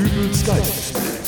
Dübels 0.00 0.44
Geistesblitz. 0.44 1.19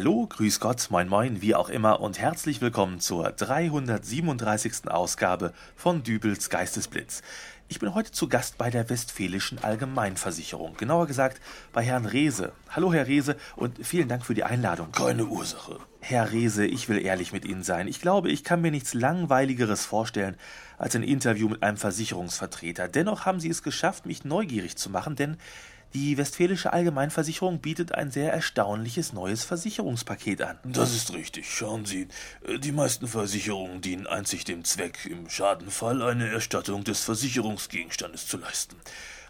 Hallo, 0.00 0.26
grüß 0.26 0.60
Gott, 0.60 0.86
moin 0.88 1.08
moin, 1.08 1.42
wie 1.42 1.54
auch 1.54 1.68
immer 1.68 2.00
und 2.00 2.18
herzlich 2.18 2.62
willkommen 2.62 3.00
zur 3.00 3.32
337. 3.32 4.88
Ausgabe 4.88 5.52
von 5.76 6.02
Dübels 6.02 6.48
Geistesblitz. 6.48 7.20
Ich 7.68 7.80
bin 7.80 7.94
heute 7.94 8.10
zu 8.10 8.26
Gast 8.26 8.56
bei 8.56 8.70
der 8.70 8.88
Westfälischen 8.88 9.62
Allgemeinversicherung, 9.62 10.74
genauer 10.78 11.06
gesagt 11.06 11.42
bei 11.74 11.82
Herrn 11.82 12.06
Rehse. 12.06 12.52
Hallo 12.70 12.94
Herr 12.94 13.08
Rehse 13.08 13.36
und 13.56 13.86
vielen 13.86 14.08
Dank 14.08 14.24
für 14.24 14.32
die 14.32 14.42
Einladung. 14.42 14.90
Keine 14.90 15.26
Ursache. 15.26 15.76
Herr 16.00 16.32
Rehse, 16.32 16.64
ich 16.64 16.88
will 16.88 17.04
ehrlich 17.04 17.34
mit 17.34 17.44
Ihnen 17.44 17.62
sein. 17.62 17.86
Ich 17.86 18.00
glaube, 18.00 18.30
ich 18.30 18.42
kann 18.42 18.62
mir 18.62 18.70
nichts 18.70 18.94
Langweiligeres 18.94 19.84
vorstellen 19.84 20.36
als 20.78 20.96
ein 20.96 21.02
Interview 21.02 21.50
mit 21.50 21.62
einem 21.62 21.76
Versicherungsvertreter. 21.76 22.88
Dennoch 22.88 23.26
haben 23.26 23.38
Sie 23.38 23.50
es 23.50 23.62
geschafft, 23.62 24.06
mich 24.06 24.24
neugierig 24.24 24.78
zu 24.78 24.88
machen, 24.88 25.14
denn 25.14 25.36
die 25.92 26.16
Westfälische 26.18 26.72
Allgemeinversicherung 26.72 27.60
bietet 27.60 27.92
ein 27.92 28.10
sehr 28.10 28.32
erstaunliches 28.32 29.12
neues 29.12 29.44
Versicherungspaket 29.44 30.42
an. 30.42 30.58
Das 30.64 30.94
ist 30.94 31.12
richtig. 31.12 31.52
Schauen 31.52 31.84
Sie, 31.84 32.06
äh, 32.46 32.58
die 32.58 32.72
meisten 32.72 33.08
Versicherungen 33.08 33.80
dienen 33.80 34.06
einzig 34.06 34.44
dem 34.44 34.64
Zweck, 34.64 35.06
im 35.06 35.28
Schadenfall 35.28 36.02
eine 36.02 36.28
Erstattung 36.28 36.84
des 36.84 37.00
Versicherungsgegenstandes 37.00 38.26
zu 38.26 38.36
leisten. 38.36 38.76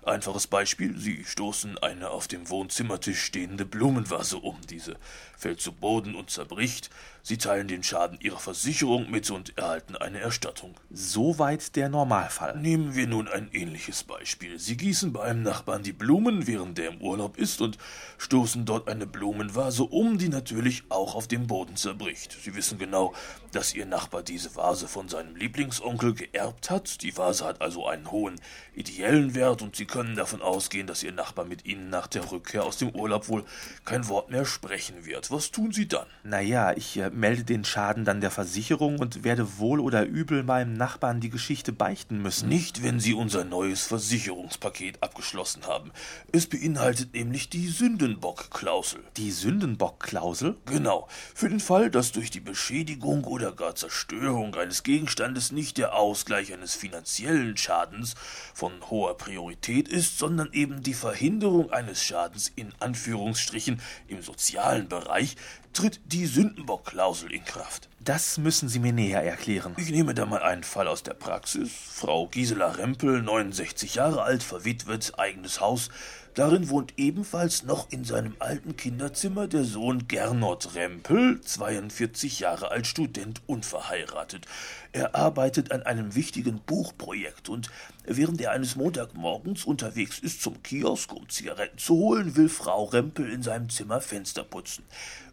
Einfaches 0.03 0.47
Beispiel, 0.47 0.99
Sie 0.99 1.25
stoßen 1.25 1.77
eine 1.79 2.11
auf 2.11 2.27
dem 2.27 2.49
Wohnzimmertisch 2.49 3.23
stehende 3.23 3.67
Blumenvase 3.67 4.39
um. 4.39 4.57
Diese 4.69 4.97
fällt 5.37 5.61
zu 5.61 5.73
Boden 5.73 6.15
und 6.15 6.31
zerbricht. 6.31 6.91
Sie 7.23 7.37
teilen 7.37 7.69
den 7.69 7.83
Schaden 7.83 8.19
Ihrer 8.21 8.39
Versicherung 8.39 9.11
mit 9.11 9.31
und 9.31 9.59
erhalten 9.59 9.97
eine 9.97 10.21
Erstattung. 10.21 10.75
Soweit 10.91 11.77
der 11.77 11.91
Normalfall. 11.91 12.59
Nehmen 12.59 12.95
wir 12.95 13.07
nun 13.07 13.29
ein 13.29 13.51
ähnliches 13.53 14.05
Beispiel. 14.05 14.59
Sie 14.59 14.79
gießen 14.79 15.13
bei 15.13 15.23
einem 15.23 15.43
Nachbarn 15.43 15.83
die 15.83 15.93
Blumen, 15.93 16.47
während 16.47 16.79
der 16.79 16.89
im 16.89 17.03
Urlaub 17.03 17.37
ist, 17.37 17.61
und 17.61 17.77
stoßen 18.17 18.65
dort 18.65 18.89
eine 18.89 19.07
Blumenvase 19.07 19.83
um, 19.85 20.17
die 20.17 20.31
natürlich 20.31 20.85
auch 20.89 21.15
auf 21.15 21.29
dem 21.29 21.47
Boden 21.47 21.77
zerbricht. 21.77 22.37
Sie 22.43 22.55
wissen 22.55 22.79
genau, 22.79 23.13
dass 23.53 23.75
Ihr 23.75 23.85
Nachbar 23.85 24.23
diese 24.23 24.57
Vase 24.57 24.89
von 24.89 25.09
seinem 25.09 25.37
Lieblingsonkel 25.37 26.15
geerbt 26.15 26.71
hat. 26.71 27.03
Die 27.03 27.17
Vase 27.17 27.45
hat 27.45 27.61
also 27.61 27.87
einen 27.87 28.11
hohen 28.11 28.41
ideellen 28.75 29.35
Wert 29.35 29.61
und 29.61 29.77
Sie 29.77 29.87
können 29.91 30.17
davon 30.17 30.41
ausgehen, 30.41 30.87
dass 30.87 31.03
Ihr 31.03 31.13
Nachbar 31.13 31.45
mit 31.45 31.67
Ihnen 31.67 31.91
nach 31.91 32.07
der 32.07 32.31
Rückkehr 32.31 32.65
aus 32.65 32.77
dem 32.77 32.91
Urlaub 32.91 33.29
wohl 33.29 33.45
kein 33.85 34.09
Wort 34.09 34.31
mehr 34.31 34.45
sprechen 34.45 35.05
wird. 35.05 35.31
Was 35.31 35.51
tun 35.51 35.73
Sie 35.73 35.89
dann? 35.89 36.07
Naja, 36.23 36.73
ich 36.77 36.97
äh, 36.97 37.11
melde 37.11 37.45
den 37.45 37.65
Schaden 37.65 38.05
dann 38.05 38.21
der 38.21 38.31
Versicherung 38.31 38.99
und 38.99 39.25
werde 39.25 39.59
wohl 39.59 39.81
oder 39.81 40.05
übel 40.05 40.45
meinem 40.45 40.75
Nachbarn 40.75 41.21
die 41.21 41.31
Geschichte 41.31 41.73
beichten 41.73 42.23
müssen. 42.23 42.49
Nicht, 42.49 42.83
wenn 42.83 43.01
Sie 43.01 43.15
unser 43.15 43.45
neues 43.45 43.87
Versicherungspaket 43.87 45.03
abgeschlossen 45.03 45.67
haben. 45.67 45.91
Es 46.33 46.47
beinhaltet 46.47 47.15
nämlich 47.15 47.51
die 47.51 47.69
Sündenbock-Klausel. 47.69 49.03
Die 49.17 49.33
Sündenbock-Klausel? 49.33 50.57
Genau. 50.67 51.09
Für 51.35 51.49
den 51.49 51.61
Fall, 51.61 51.91
dass 51.91 52.13
durch 52.13 52.31
die 52.31 52.41
Beschädigung 52.41 53.25
oder 53.25 53.53
gar 53.53 53.75
Zerstörung 53.75 54.55
eines 54.55 54.85
Gegenstandes 54.85 55.51
nicht 55.51 55.79
der 55.79 55.95
Ausgleich 55.97 56.53
eines 56.53 56.75
finanziellen 56.75 57.57
Schadens 57.57 58.15
von 58.55 58.73
hoher 58.89 59.17
Priorität 59.17 59.80
ist, 59.89 60.19
sondern 60.19 60.53
eben 60.53 60.83
die 60.83 60.95
Verhinderung 60.95 61.71
eines 61.71 62.03
Schadens 62.03 62.51
in 62.55 62.73
Anführungsstrichen 62.81 63.81
im 64.09 64.23
sozialen 64.23 64.89
Bereich, 64.89 65.37
tritt 65.73 66.01
die 66.07 66.27
Sündenbock-Klausel 66.27 67.33
in 67.33 67.45
Kraft. 67.45 67.89
Das 68.03 68.39
müssen 68.39 68.71
Sie 68.71 68.79
mir 68.79 68.95
näher 68.95 69.23
erklären. 69.23 69.75
Ich 69.77 69.91
nehme 69.91 70.15
da 70.15 70.25
mal 70.25 70.43
einen 70.43 70.65
Fall 70.65 70.89
aus 70.89 71.03
der 71.03 71.13
Praxis. 71.13 71.71
Frau 71.71 72.29
Gisela 72.29 72.71
Rempel, 72.71 73.21
69 73.21 73.97
Jahre 73.97 74.23
alt, 74.23 74.43
verwitwet, 74.43 75.19
eigenes 75.19 75.61
Haus. 75.61 75.91
Darin 76.33 76.71
wohnt 76.71 76.95
ebenfalls 76.97 77.65
noch 77.65 77.91
in 77.91 78.05
seinem 78.05 78.37
alten 78.39 78.75
Kinderzimmer 78.75 79.49
der 79.49 79.65
Sohn 79.65 80.09
Gernot 80.09 80.75
Rempel, 80.75 81.43
42 81.43 82.41
Jahre 82.41 82.71
alt, 82.71 82.87
Student, 82.87 83.43
unverheiratet. 83.47 84.47
Er 84.93 85.15
arbeitet 85.15 85.71
an 85.71 85.83
einem 85.83 86.15
wichtigen 86.15 86.61
Buchprojekt 86.61 87.51
und 87.51 87.69
während 88.07 88.41
er 88.41 88.53
eines 88.53 88.77
Montagmorgens 88.77 89.67
unterwegs 89.67 90.21
ist 90.21 90.41
zum 90.41 90.63
Kiosk, 90.63 91.13
um 91.13 91.29
Zigaretten 91.29 91.77
zu 91.77 91.97
holen, 91.97 92.35
will 92.35 92.49
Frau 92.49 92.85
Rempel 92.85 93.31
in 93.31 93.43
seinem 93.43 93.69
Zimmer 93.69 94.01
Fenster 94.01 94.45
putzen. 94.45 94.85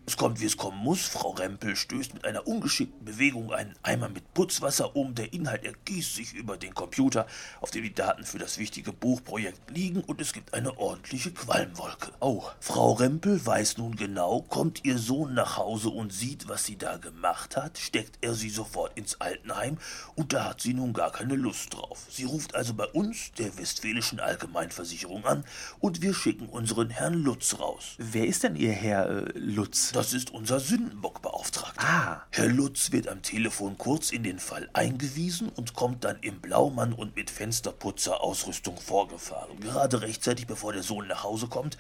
Es 0.10 0.16
kommt, 0.16 0.40
wie 0.40 0.46
es 0.46 0.56
kommen 0.56 0.78
muss. 0.78 1.02
Frau 1.06 1.32
Rempel 1.32 1.76
stößt 1.76 2.14
mit 2.14 2.24
einer 2.24 2.48
ungeschickten 2.48 3.04
Bewegung 3.04 3.52
einen 3.52 3.76
Eimer 3.84 4.08
mit 4.08 4.34
Putzwasser 4.34 4.96
um. 4.96 5.14
Der 5.16 5.34
Inhalt 5.34 5.66
ergießt 5.66 6.16
sich 6.16 6.34
über 6.34 6.56
den 6.56 6.74
Computer, 6.74 7.28
auf 7.60 7.72
dem 7.72 7.84
die 7.84 7.94
Daten 7.94 8.24
für 8.24 8.38
das 8.38 8.58
wichtige 8.58 8.94
Buchprojekt 8.94 9.70
liegen, 9.70 10.00
und 10.00 10.22
es 10.22 10.32
gibt 10.32 10.54
eine 10.54 10.78
ordentliche 10.78 11.32
Qualmwolke. 11.32 12.14
Oh, 12.22 12.42
Frau 12.62 12.94
Rempel 12.94 13.46
weiß 13.46 13.80
nun 13.80 13.98
genau, 13.98 14.44
kommt 14.44 14.86
ihr 14.86 14.98
Sohn 14.98 15.34
nach 15.34 15.58
Hause 15.58 15.90
und 15.90 16.14
sieht, 16.14 16.48
was 16.48 16.64
sie 16.64 16.78
da 16.78 16.96
gemacht 16.96 17.58
hat, 17.58 17.78
steckt 17.78 18.20
er 18.22 18.34
sie 18.34 18.50
sofort 18.50 18.98
ins 18.98 19.20
Altenheim, 19.20 19.78
und 20.16 20.32
da 20.32 20.46
hat 20.46 20.62
sie 20.62 20.74
nun 20.74 20.94
gar 20.94 21.12
keine 21.12 21.36
Lust 21.36 21.74
drauf. 21.74 22.06
Sie 22.10 22.24
ruft 22.24 22.56
also 22.56 22.74
bei 22.74 22.86
uns, 22.86 23.34
der 23.34 23.58
Westfälischen 23.58 24.22
Allgemeinversicherung, 24.22 25.26
an, 25.26 25.44
und 25.80 26.02
wir 26.02 26.14
schicken 26.14 26.48
unseren 26.48 26.92
Herrn 26.92 27.16
Lutz 27.16 27.60
raus. 27.60 27.96
Wer 27.98 28.26
ist 28.26 28.44
denn 28.44 28.56
Ihr 28.56 28.72
Herr 28.72 29.10
äh, 29.10 29.32
Lutz? 29.36 29.92
Das 29.98 30.14
ist 30.14 30.30
unser 30.30 30.60
Sündenbockbeauftragter. 30.60 31.84
Ah. 31.84 32.22
Herr 32.30 32.50
Lutz 32.50 32.92
wird 32.92 33.08
am 33.08 33.24
Telefon 33.24 33.80
kurz 33.80 34.12
in 34.12 34.22
den 34.22 34.38
Fall 34.38 34.70
eingewiesen 34.74 35.50
und 35.50 35.74
kommt 35.74 36.04
dann 36.04 36.20
im 36.22 36.40
Blaumann 36.40 36.94
und 36.94 37.16
mit 37.16 37.32
Fensterputzerausrüstung 37.32 38.78
vorgefahren. 38.78 39.60
Gerade 39.60 40.04
rechtzeitig 40.04 40.46
bevor 40.46 40.72
der 40.72 40.84
Sohn 40.84 41.08
nach 41.08 41.24
Hause 41.24 41.48
kommt, 41.48 41.80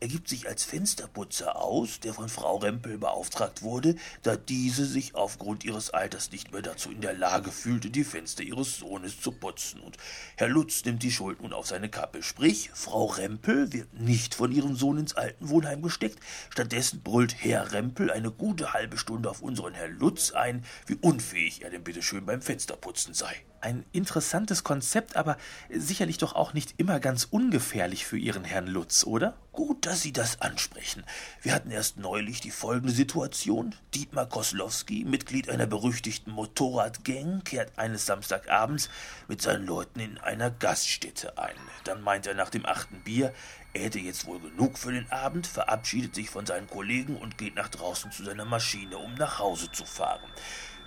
er 0.00 0.08
gibt 0.08 0.30
sich 0.30 0.48
als 0.48 0.64
Fensterputzer 0.64 1.56
aus, 1.56 2.00
der 2.00 2.14
von 2.14 2.30
Frau 2.30 2.56
Rempel 2.56 2.96
beauftragt 2.96 3.60
wurde, 3.60 3.96
da 4.22 4.34
diese 4.34 4.86
sich 4.86 5.14
aufgrund 5.14 5.62
ihres 5.62 5.90
Alters 5.90 6.32
nicht 6.32 6.52
mehr 6.52 6.62
dazu 6.62 6.90
in 6.90 7.02
der 7.02 7.12
Lage 7.12 7.52
fühlte, 7.52 7.90
die 7.90 8.04
Fenster 8.04 8.42
ihres 8.42 8.78
Sohnes 8.78 9.20
zu 9.20 9.30
putzen. 9.30 9.80
Und 9.80 9.98
Herr 10.36 10.48
Lutz 10.48 10.86
nimmt 10.86 11.02
die 11.02 11.12
Schuld 11.12 11.42
nun 11.42 11.52
auf 11.52 11.66
seine 11.66 11.90
Kappe. 11.90 12.22
Sprich, 12.22 12.70
Frau 12.72 13.06
Rempel 13.06 13.74
wird 13.74 13.92
nicht 14.00 14.34
von 14.34 14.52
ihrem 14.52 14.74
Sohn 14.74 14.96
ins 14.96 15.16
Altenwohnheim 15.16 15.82
gesteckt. 15.82 16.18
Stattdessen 16.48 17.02
brüllt 17.02 17.34
Herr 17.38 17.72
Rempel 17.72 18.10
eine 18.10 18.30
gute 18.30 18.72
halbe 18.72 18.96
Stunde 18.96 19.28
auf 19.28 19.42
unseren 19.42 19.74
Herrn 19.74 19.98
Lutz 19.98 20.32
ein, 20.32 20.64
wie 20.86 20.96
unfähig 20.96 21.62
er 21.62 21.68
denn 21.68 21.84
bitte 21.84 22.00
schön 22.00 22.24
beim 22.24 22.40
Fensterputzen 22.40 23.12
sei. 23.12 23.36
Ein 23.62 23.84
interessantes 23.92 24.64
Konzept, 24.64 25.16
aber 25.16 25.36
sicherlich 25.68 26.16
doch 26.16 26.34
auch 26.34 26.54
nicht 26.54 26.74
immer 26.78 26.98
ganz 26.98 27.24
ungefährlich 27.24 28.06
für 28.06 28.16
Ihren 28.16 28.44
Herrn 28.44 28.66
Lutz, 28.66 29.04
oder? 29.04 29.34
Gut, 29.52 29.84
dass 29.84 30.00
Sie 30.00 30.12
das 30.12 30.40
ansprechen. 30.40 31.04
Wir 31.42 31.52
hatten 31.52 31.70
erst 31.70 31.98
neulich 31.98 32.40
die 32.40 32.52
folgende 32.52 32.94
Situation. 32.94 33.74
Dietmar 33.94 34.30
Koslowski, 34.30 35.04
Mitglied 35.04 35.50
einer 35.50 35.66
berüchtigten 35.66 36.32
Motorradgang, 36.32 37.44
kehrt 37.44 37.78
eines 37.78 38.06
Samstagabends 38.06 38.88
mit 39.28 39.42
seinen 39.42 39.66
Leuten 39.66 40.00
in 40.00 40.16
einer 40.16 40.50
Gaststätte 40.50 41.36
ein. 41.36 41.56
Dann 41.84 42.00
meint 42.00 42.26
er 42.26 42.34
nach 42.34 42.48
dem 42.48 42.64
achten 42.64 43.02
Bier, 43.02 43.34
er 43.72 43.82
hätte 43.82 43.98
jetzt 43.98 44.26
wohl 44.26 44.40
genug 44.40 44.78
für 44.78 44.92
den 44.92 45.10
Abend, 45.12 45.46
verabschiedet 45.46 46.14
sich 46.14 46.30
von 46.30 46.46
seinen 46.46 46.66
Kollegen 46.66 47.16
und 47.16 47.38
geht 47.38 47.54
nach 47.54 47.68
draußen 47.68 48.10
zu 48.10 48.24
seiner 48.24 48.44
Maschine, 48.44 48.98
um 48.98 49.14
nach 49.14 49.38
Hause 49.38 49.70
zu 49.70 49.84
fahren. 49.84 50.30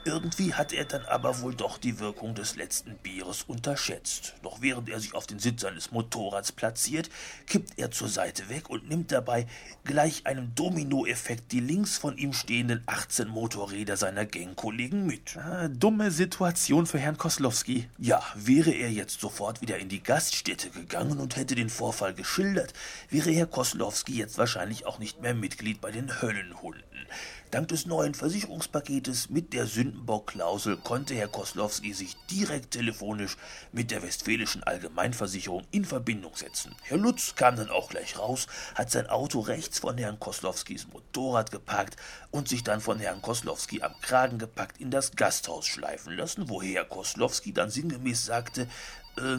Irgendwie 0.05 0.53
hat 0.53 0.73
er 0.73 0.83
dann 0.83 1.05
aber 1.05 1.39
wohl 1.39 1.55
doch 1.55 1.77
die 1.77 1.99
Wirkung 1.99 2.35
des 2.35 2.55
letzten 2.55 2.95
Bieres 2.97 3.43
unterschätzt. 3.43 4.35
Noch 4.43 4.61
während 4.61 4.89
er 4.89 4.99
sich 4.99 5.15
auf 5.15 5.27
den 5.27 5.39
Sitz 5.39 5.61
seines 5.61 5.91
Motorrads 5.91 6.51
platziert, 6.51 7.09
kippt 7.47 7.77
er 7.77 7.91
zur 7.91 8.09
Seite 8.09 8.49
weg 8.49 8.69
und 8.69 8.89
nimmt 8.89 9.11
dabei 9.11 9.47
gleich 9.85 10.25
einem 10.25 10.53
Dominoeffekt 10.55 11.51
die 11.53 11.61
links 11.61 11.97
von 11.97 12.17
ihm 12.17 12.33
stehenden 12.33 12.83
18 12.85 13.29
Motorräder 13.29 13.95
seiner 13.95 14.25
Gangkollegen 14.25 15.05
mit. 15.05 15.37
Ah, 15.37 15.69
dumme 15.69 16.11
Situation 16.11 16.85
für 16.85 16.99
Herrn 16.99 17.17
Koslowski. 17.17 17.87
Ja, 17.97 18.21
wäre 18.35 18.71
er 18.71 18.91
jetzt 18.91 19.21
sofort 19.21 19.61
wieder 19.61 19.77
in 19.77 19.87
die 19.87 20.03
Gaststätte 20.03 20.69
gegangen 20.69 21.19
und 21.19 21.37
hätte 21.37 21.55
den 21.55 21.69
Vorfall 21.69 22.13
geschildert, 22.13 22.73
wäre 23.09 23.31
Herr 23.31 23.47
Koslowski 23.47 24.17
jetzt 24.17 24.37
wahrscheinlich 24.37 24.85
auch 24.85 24.99
nicht 24.99 25.21
mehr 25.21 25.33
Mitglied 25.33 25.79
bei 25.79 25.91
den 25.91 26.21
Höllenhunden. 26.21 26.83
Dank 27.53 27.67
des 27.67 27.85
neuen 27.85 28.15
Versicherungspaketes 28.15 29.29
mit 29.29 29.53
der 29.53 29.67
Sündenbock-Klausel 29.67 30.77
konnte 30.77 31.13
Herr 31.13 31.27
Koslowski 31.27 31.93
sich 31.93 32.17
direkt 32.25 32.71
telefonisch 32.71 33.37
mit 33.71 33.91
der 33.91 34.01
Westfälischen 34.01 34.63
Allgemeinversicherung 34.63 35.61
in 35.69 35.85
Verbindung 35.85 36.35
setzen. 36.35 36.75
Herr 36.81 36.97
Lutz 36.97 37.35
kam 37.35 37.55
dann 37.55 37.69
auch 37.69 37.91
gleich 37.91 38.17
raus, 38.17 38.47
hat 38.73 38.89
sein 38.89 39.05
Auto 39.05 39.39
rechts 39.39 39.77
von 39.77 39.99
Herrn 39.99 40.19
Koslowskis 40.19 40.87
Motorrad 40.91 41.51
geparkt 41.51 41.95
und 42.31 42.47
sich 42.47 42.63
dann 42.63 42.81
von 42.81 42.97
Herrn 42.97 43.21
Koslowski 43.21 43.83
am 43.83 43.93
Kragen 44.01 44.39
gepackt 44.39 44.79
in 44.79 44.89
das 44.89 45.11
Gasthaus 45.11 45.67
schleifen 45.67 46.17
lassen, 46.17 46.49
wo 46.49 46.59
Herr 46.59 46.85
Koslowski 46.85 47.53
dann 47.53 47.69
sinngemäß 47.69 48.25
sagte, 48.25 48.67
äh, 49.17 49.37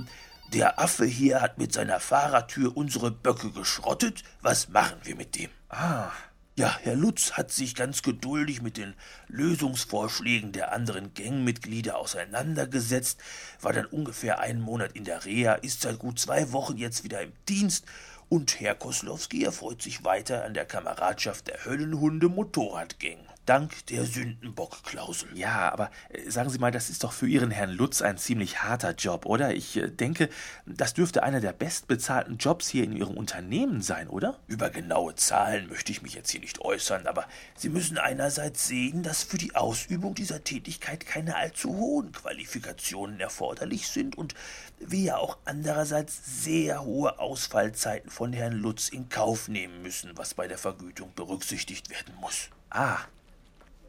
der 0.53 0.79
Affe 0.79 1.05
hier 1.05 1.43
hat 1.43 1.59
mit 1.59 1.73
seiner 1.73 1.99
Fahrertür 1.99 2.77
unsere 2.77 3.11
Böcke 3.11 3.51
geschrottet, 3.51 4.23
was 4.41 4.69
machen 4.69 4.99
wir 5.03 5.17
mit 5.17 5.35
dem? 5.35 5.51
Ah, 5.69 6.13
Ja, 6.57 6.79
Herr 6.83 6.95
Lutz 6.95 7.33
hat 7.33 7.51
sich 7.51 7.75
ganz 7.75 8.03
geduldig 8.03 8.63
mit 8.63 8.77
den 8.77 8.95
Lösungsvorschlägen 9.27 10.53
der 10.53 10.73
anderen 10.73 11.13
Gangmitglieder 11.13 11.99
auseinandergesetzt, 11.99 13.21
war 13.61 13.73
dann 13.73 13.87
ungefähr 13.87 14.39
einen 14.39 14.61
Monat 14.61 14.93
in 14.93 15.03
der 15.03 15.25
Reha, 15.25 15.55
ist 15.55 15.81
seit 15.81 15.99
gut 15.99 16.21
zwei 16.21 16.53
Wochen 16.53 16.77
jetzt 16.77 17.03
wieder 17.03 17.23
im 17.23 17.33
Dienst 17.49 17.87
und 18.29 18.61
Herr 18.61 18.77
Koslowski 18.77 19.43
erfreut 19.43 19.83
sich 19.83 20.05
weiter 20.05 20.45
an 20.45 20.55
der 20.55 20.65
Kameradschaft 20.65 21.49
der 21.49 21.65
Höllenhunde 21.65 22.29
Motorradgang 22.29 23.19
dank 23.47 23.87
der 23.87 24.05
Sündenbock-Klausel. 24.05 25.37
Ja, 25.37 25.71
aber 25.73 25.91
äh, 26.09 26.31
sagen 26.31 26.51
Sie 26.51 26.59
mal, 26.59 26.71
das 26.71 26.91
ist 26.91 27.05
doch 27.05 27.13
für 27.13 27.27
Ihren 27.27 27.51
Herrn 27.51 27.71
Lutz 27.71 28.03
ein 28.03 28.19
ziemlich 28.19 28.63
harter 28.63 28.93
Job, 28.93 29.27
oder? 29.27 29.55
Ich 29.55 29.77
äh, 29.77 29.89
denke, 29.89 30.29
das 30.67 30.95
dürfte 30.95 31.23
einer 31.23 31.41
der 31.41 31.53
bestbezahlten 31.53 32.39
Jobs 32.39 32.69
hier 32.69 32.85
in 32.85 32.97
Ihrem 32.97 33.17
Unternehmen 33.17 33.83
sein, 33.83 34.09
oder? 34.09 34.39
Über 34.47 34.71
genaue 34.71 35.15
Zahlen 35.15 35.69
möchte 35.69 35.93
ich 35.93 36.03
mich 36.03 36.15
jetzt 36.15 36.31
hier 36.31 36.41
nicht 36.41 36.61
äußern, 36.61 37.07
aber 37.07 37.27
Sie 37.57 37.69
müssen 37.69 37.99
einerseits 37.99 38.67
sehen, 38.67 39.03
dass 39.03 39.23
für 39.23 39.39
die 39.39 39.55
Ausübung 39.55 40.15
dieser 40.15 40.45
Tätigkeit 40.45 41.07
keine 41.07 41.37
allzu 41.37 41.77
hohen 41.77 42.13
Qualifikationen 42.13 43.21
erforderlich 43.21 43.89
sind 43.89 44.17
und 44.17 44.35
wir 44.79 45.19
auch 45.19 45.39
andererseits 45.45 46.43
sehr 46.45 46.83
hohe 46.83 47.19
Ausfallzeiten 47.19 48.11
von 48.11 48.33
Herrn 48.33 48.55
Lutz 48.55 48.89
in 48.89 49.09
Kauf 49.09 49.49
nehmen 49.49 49.83
müssen, 49.83 50.13
was 50.17 50.35
bei 50.35 50.49
der 50.49 50.59
Vergütung 50.59 51.13
berücksichtigt 51.15 51.91
werden 51.91 52.15
muss. 52.21 52.49
Ah, 52.71 52.99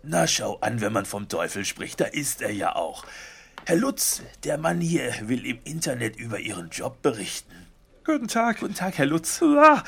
na, 0.08 0.28
schau 0.28 0.58
an, 0.62 0.82
wenn 0.82 0.94
man 0.94 1.06
vom 1.06 1.28
Teufel 1.28 1.66
spricht, 1.66 2.00
da 2.00 2.06
ist 2.06 2.42
er 2.42 2.52
ja 2.52 2.76
auch. 2.76 3.06
Herr 3.66 3.78
Lutz, 3.78 4.22
der 4.44 4.58
Mann 4.58 4.80
hier 4.80 5.12
will 5.24 5.46
im 5.46 5.60
Internet 5.64 6.16
über 6.18 6.40
Ihren 6.40 6.70
Job 6.70 7.02
berichten. 7.02 7.54
Guten 8.04 8.28
Tag. 8.28 8.60
Guten 8.60 8.76
Tag, 8.76 8.98
Herr 9.00 9.08
Lutz. 9.08 9.42
Ah, 9.42 9.84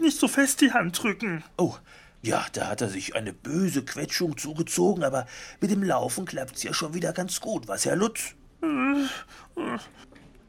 nicht 0.00 0.18
so 0.18 0.26
fest 0.26 0.60
die 0.60 0.72
Hand 0.72 1.00
drücken. 1.00 1.44
Oh, 1.56 1.76
ja, 2.22 2.44
da 2.52 2.66
hat 2.66 2.80
er 2.80 2.88
sich 2.88 3.14
eine 3.14 3.32
böse 3.32 3.84
Quetschung 3.84 4.36
zugezogen, 4.36 5.04
aber 5.04 5.26
mit 5.60 5.70
dem 5.70 5.82
Laufen 5.82 6.24
klappt's 6.24 6.64
ja 6.64 6.74
schon 6.74 6.94
wieder 6.94 7.12
ganz 7.12 7.40
gut, 7.40 7.68
was, 7.68 7.86
Herr 7.86 7.96
Lutz? 7.96 8.34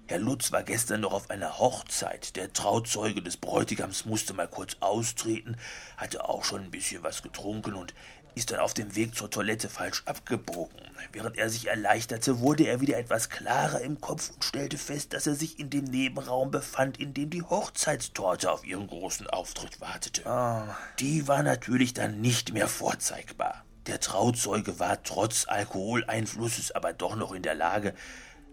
Herr 0.08 0.20
Lutz 0.20 0.52
war 0.52 0.64
gestern 0.64 1.02
noch 1.02 1.14
auf 1.14 1.30
einer 1.30 1.60
Hochzeit. 1.60 2.36
Der 2.36 2.52
Trauzeuge 2.52 3.22
des 3.22 3.38
Bräutigams 3.38 4.06
musste 4.06 4.34
mal 4.34 4.50
kurz 4.50 4.76
austreten, 4.82 5.56
hatte 5.96 6.28
auch 6.28 6.44
schon 6.44 6.64
ein 6.64 6.72
bisschen 6.72 7.04
was 7.04 7.22
getrunken 7.22 7.76
und 7.76 7.94
ist 8.36 8.52
dann 8.52 8.60
auf 8.60 8.74
dem 8.74 8.96
Weg 8.96 9.16
zur 9.16 9.30
Toilette 9.30 9.70
falsch 9.70 10.04
abgebogen. 10.06 10.80
Während 11.12 11.38
er 11.38 11.50
sich 11.50 11.68
erleichterte, 11.68 12.40
wurde 12.40 12.66
er 12.66 12.82
wieder 12.82 12.98
etwas 12.98 13.30
klarer 13.30 13.82
im 13.82 14.00
Kopf 14.00 14.30
und 14.30 14.44
stellte 14.44 14.78
fest, 14.78 15.14
dass 15.14 15.28
er 15.28 15.36
sich 15.36 15.60
in 15.60 15.70
dem 15.70 15.86
Nebenraum 15.86 16.52
befand, 16.52 17.00
in 17.00 17.14
dem 17.14 17.30
die 17.30 17.44
Hochzeitstorte 17.44 18.52
auf 18.52 18.66
ihren 18.66 18.88
großen 18.88 19.28
Auftritt 19.28 19.82
wartete. 19.82 20.24
Oh. 20.26 20.74
Die 21.00 21.28
war 21.28 21.44
natürlich 21.44 21.94
dann 21.94 22.22
nicht 22.22 22.54
mehr 22.54 22.68
vorzeigbar. 22.68 23.66
Der 23.88 24.00
Trauzeuge 24.00 24.80
war 24.80 25.02
trotz 25.04 25.48
Alkoholeinflusses 25.48 26.72
aber 26.72 26.94
doch 26.94 27.16
noch 27.16 27.32
in 27.32 27.42
der 27.42 27.56
Lage, 27.56 27.94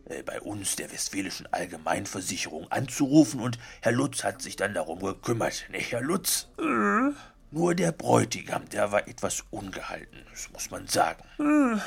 äh, 0.08 0.22
bei 0.22 0.40
uns, 0.40 0.76
der 0.76 0.90
Westfälischen 0.90 1.46
Allgemeinversicherung, 1.52 2.70
anzurufen 2.72 3.40
und 3.40 3.58
Herr 3.82 3.92
Lutz 3.92 4.24
hat 4.24 4.40
sich 4.40 4.56
dann 4.56 4.74
darum 4.74 5.00
gekümmert. 5.00 5.66
Ne, 5.70 5.78
Herr 5.78 6.00
Lutz? 6.00 6.48
Äh. 6.58 7.12
Nur 7.50 7.74
der 7.74 7.92
Bräutigam, 7.92 8.68
der 8.68 8.92
war 8.92 9.08
etwas 9.08 9.44
ungehalten, 9.50 10.18
das 10.30 10.50
muss 10.52 10.70
man 10.70 10.86
sagen. 10.86 11.24
Äh. 11.38 11.78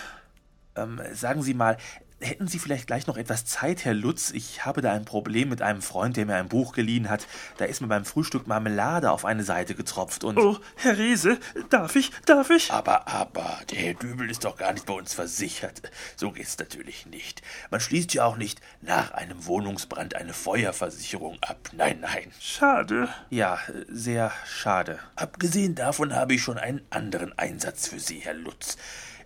Ähm, 0.81 1.01
sagen 1.13 1.43
Sie 1.43 1.53
mal, 1.53 1.77
Hätten 2.21 2.47
Sie 2.47 2.59
vielleicht 2.59 2.85
gleich 2.85 3.07
noch 3.07 3.17
etwas 3.17 3.45
Zeit, 3.45 3.83
Herr 3.83 3.95
Lutz? 3.95 4.29
Ich 4.29 4.63
habe 4.63 4.81
da 4.81 4.93
ein 4.93 5.05
Problem 5.05 5.49
mit 5.49 5.63
einem 5.63 5.81
Freund, 5.81 6.17
der 6.17 6.27
mir 6.27 6.35
ein 6.35 6.49
Buch 6.49 6.73
geliehen 6.73 7.09
hat. 7.09 7.25
Da 7.57 7.65
ist 7.65 7.81
mir 7.81 7.87
beim 7.87 8.05
Frühstück 8.05 8.45
Marmelade 8.45 9.09
auf 9.09 9.25
eine 9.25 9.43
Seite 9.43 9.73
getropft 9.73 10.23
und. 10.23 10.37
Oh, 10.37 10.59
Herr 10.75 10.99
Rehse, 10.99 11.39
darf 11.71 11.95
ich, 11.95 12.11
darf 12.27 12.51
ich? 12.51 12.71
Aber, 12.71 13.07
aber, 13.07 13.59
der 13.71 13.79
Herr 13.79 13.93
Dübel 13.95 14.29
ist 14.29 14.45
doch 14.45 14.55
gar 14.55 14.71
nicht 14.71 14.85
bei 14.85 14.93
uns 14.93 15.15
versichert. 15.15 15.81
So 16.15 16.31
geht's 16.31 16.59
natürlich 16.59 17.07
nicht. 17.07 17.41
Man 17.71 17.79
schließt 17.79 18.13
ja 18.13 18.25
auch 18.25 18.37
nicht 18.37 18.61
nach 18.81 19.11
einem 19.11 19.47
Wohnungsbrand 19.47 20.15
eine 20.15 20.33
Feuerversicherung 20.33 21.39
ab. 21.41 21.69
Nein, 21.73 22.01
nein. 22.01 22.31
Schade. 22.39 23.09
Ja, 23.31 23.57
sehr 23.87 24.31
schade. 24.45 24.99
Abgesehen 25.15 25.73
davon 25.73 26.13
habe 26.13 26.35
ich 26.35 26.43
schon 26.43 26.59
einen 26.59 26.81
anderen 26.91 27.35
Einsatz 27.39 27.87
für 27.87 27.99
Sie, 27.99 28.19
Herr 28.19 28.35
Lutz. 28.35 28.77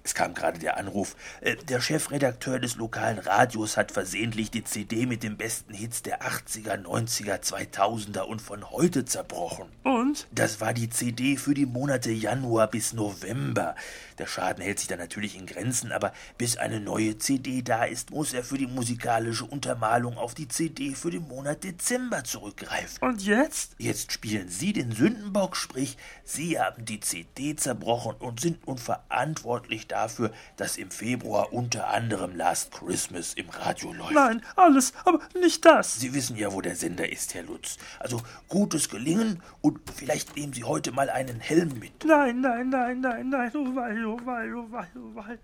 Es 0.05 0.13
kam 0.13 0.35
gerade 0.35 0.59
der 0.59 0.77
Anruf. 0.77 1.15
Äh, 1.41 1.55
der 1.55 1.81
Chefredakteur 1.81 2.59
des 2.59 2.75
lokalen 2.75 3.17
Radios 3.17 3.75
hat 3.75 3.91
versehentlich 3.91 4.51
die 4.51 4.63
CD 4.63 5.07
mit 5.07 5.23
den 5.23 5.35
besten 5.35 5.73
Hits 5.73 6.03
der 6.03 6.21
80er, 6.21 6.79
90er, 6.83 7.41
2000er 7.41 8.21
und 8.21 8.39
von 8.39 8.69
heute 8.69 9.05
zerbrochen. 9.05 9.67
Und? 9.83 10.27
Das 10.31 10.61
war 10.61 10.75
die 10.75 10.91
CD 10.91 11.37
für 11.37 11.55
die 11.55 11.65
Monate 11.65 12.11
Januar 12.11 12.67
bis 12.67 12.93
November. 12.93 13.73
Der 14.19 14.27
Schaden 14.27 14.63
hält 14.63 14.77
sich 14.77 14.87
dann 14.87 14.99
natürlich 14.99 15.35
in 15.35 15.47
Grenzen, 15.47 15.91
aber 15.91 16.13
bis 16.37 16.55
eine 16.57 16.79
neue 16.79 17.17
CD 17.17 17.63
da 17.63 17.85
ist, 17.85 18.11
muss 18.11 18.31
er 18.31 18.43
für 18.43 18.59
die 18.59 18.67
musikalische 18.67 19.45
Untermalung 19.45 20.19
auf 20.19 20.35
die 20.35 20.47
CD 20.47 20.93
für 20.93 21.09
den 21.09 21.27
Monat 21.27 21.63
Dezember 21.63 22.23
zurückgreifen. 22.23 22.99
Und 23.01 23.25
jetzt? 23.25 23.75
Jetzt 23.79 24.11
spielen 24.11 24.49
Sie 24.49 24.71
den 24.71 24.91
Sündenbock, 24.91 25.55
sprich, 25.55 25.97
Sie 26.23 26.59
haben 26.59 26.85
die 26.85 26.99
CD 26.99 27.55
zerbrochen 27.55 28.17
und 28.19 28.39
sind 28.39 28.67
nun 28.67 28.77
verantwortlich 28.77 29.87
dafür, 29.95 30.31
dass 30.57 30.75
im 30.75 30.91
Februar 30.91 31.53
unter 31.53 31.87
anderem 31.87 32.35
Last 32.35 32.71
Christmas 32.71 33.33
im 33.33 33.49
Radio 33.49 33.93
läuft. 33.93 34.11
Nein, 34.11 34.41
alles, 34.57 34.93
aber 35.05 35.19
nicht 35.39 35.63
das. 35.63 35.95
Sie 35.95 36.13
wissen 36.13 36.35
ja, 36.35 36.51
wo 36.51 36.59
der 36.59 36.75
Sender 36.75 37.09
ist, 37.09 37.33
Herr 37.33 37.43
Lutz. 37.43 37.77
Also 37.99 38.21
gutes 38.49 38.89
Gelingen 38.89 39.41
und 39.61 39.79
vielleicht 39.95 40.35
nehmen 40.35 40.51
Sie 40.51 40.65
heute 40.65 40.91
mal 40.91 41.09
einen 41.09 41.39
Helm 41.39 41.79
mit. 41.79 42.03
Nein, 42.03 42.41
nein, 42.41 42.69
nein, 42.69 42.99
nein, 42.99 43.29
nein, 43.29 43.51
oh 43.55 43.75
wei, 43.75 44.05
oh 44.05 44.19
wei, 44.25 44.53
oh 44.53 44.67
wei, 44.69 44.87
oh 44.95 45.15
wei. 45.15 45.39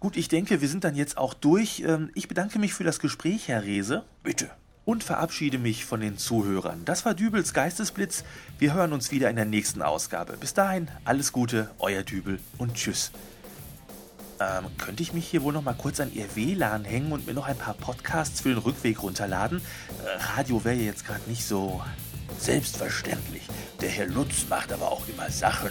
Gut, 0.00 0.18
ich 0.18 0.28
denke, 0.28 0.60
wir 0.60 0.68
sind 0.68 0.84
dann 0.84 0.94
jetzt 0.94 1.16
auch 1.16 1.32
durch. 1.32 1.82
Ähm, 1.86 2.10
ich 2.14 2.28
bedanke 2.28 2.58
mich 2.58 2.74
für 2.74 2.84
das 2.84 3.00
Gespräch, 3.00 3.48
Herr 3.48 3.62
Rehse. 3.62 4.04
Bitte. 4.22 4.50
Und 4.84 5.02
verabschiede 5.02 5.58
mich 5.58 5.84
von 5.84 6.00
den 6.00 6.18
Zuhörern. 6.18 6.84
Das 6.84 7.04
war 7.06 7.14
Dübels 7.14 7.54
Geistesblitz. 7.54 8.22
Wir 8.58 8.74
hören 8.74 8.92
uns 8.92 9.10
wieder 9.10 9.30
in 9.30 9.36
der 9.36 9.46
nächsten 9.46 9.80
Ausgabe. 9.80 10.36
Bis 10.36 10.52
dahin, 10.52 10.88
alles 11.04 11.32
Gute, 11.32 11.70
euer 11.78 12.02
Dübel 12.02 12.38
und 12.58 12.74
tschüss. 12.74 13.10
Ähm, 14.40 14.66
könnte 14.78 15.02
ich 15.02 15.12
mich 15.14 15.26
hier 15.26 15.42
wohl 15.42 15.52
noch 15.52 15.62
mal 15.62 15.74
kurz 15.74 16.00
an 16.00 16.12
Ihr 16.12 16.26
WLAN 16.34 16.84
hängen 16.84 17.12
und 17.12 17.26
mir 17.26 17.34
noch 17.34 17.46
ein 17.46 17.56
paar 17.56 17.74
Podcasts 17.74 18.40
für 18.40 18.50
den 18.50 18.58
Rückweg 18.58 19.02
runterladen? 19.02 19.60
Äh, 20.04 20.22
Radio 20.38 20.64
wäre 20.64 20.76
jetzt 20.76 21.06
gerade 21.06 21.28
nicht 21.28 21.46
so. 21.46 21.82
Selbstverständlich. 22.38 23.42
Der 23.80 23.88
Herr 23.90 24.06
Lutz 24.06 24.46
macht 24.50 24.72
aber 24.72 24.90
auch 24.90 25.06
immer 25.08 25.30
Sachen. 25.30 25.70